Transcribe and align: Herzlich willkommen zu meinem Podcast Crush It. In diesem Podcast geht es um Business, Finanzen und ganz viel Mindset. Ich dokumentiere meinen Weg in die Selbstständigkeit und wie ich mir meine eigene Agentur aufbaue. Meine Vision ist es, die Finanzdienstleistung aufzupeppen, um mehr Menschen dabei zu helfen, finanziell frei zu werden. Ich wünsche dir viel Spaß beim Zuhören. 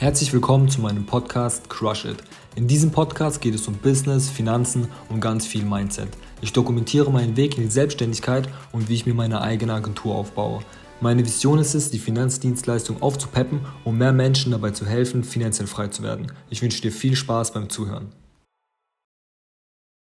Herzlich 0.00 0.32
willkommen 0.32 0.68
zu 0.68 0.80
meinem 0.80 1.04
Podcast 1.06 1.68
Crush 1.68 2.04
It. 2.04 2.18
In 2.54 2.68
diesem 2.68 2.92
Podcast 2.92 3.40
geht 3.40 3.56
es 3.56 3.66
um 3.66 3.74
Business, 3.74 4.30
Finanzen 4.30 4.86
und 5.08 5.18
ganz 5.18 5.44
viel 5.44 5.64
Mindset. 5.64 6.10
Ich 6.40 6.52
dokumentiere 6.52 7.10
meinen 7.10 7.36
Weg 7.36 7.58
in 7.58 7.64
die 7.64 7.70
Selbstständigkeit 7.70 8.48
und 8.70 8.88
wie 8.88 8.94
ich 8.94 9.06
mir 9.06 9.14
meine 9.14 9.40
eigene 9.40 9.72
Agentur 9.72 10.14
aufbaue. 10.14 10.60
Meine 11.00 11.24
Vision 11.24 11.58
ist 11.58 11.74
es, 11.74 11.90
die 11.90 11.98
Finanzdienstleistung 11.98 13.02
aufzupeppen, 13.02 13.58
um 13.82 13.98
mehr 13.98 14.12
Menschen 14.12 14.52
dabei 14.52 14.70
zu 14.70 14.86
helfen, 14.86 15.24
finanziell 15.24 15.66
frei 15.66 15.88
zu 15.88 16.04
werden. 16.04 16.30
Ich 16.48 16.62
wünsche 16.62 16.80
dir 16.80 16.92
viel 16.92 17.16
Spaß 17.16 17.52
beim 17.52 17.68
Zuhören. 17.68 18.12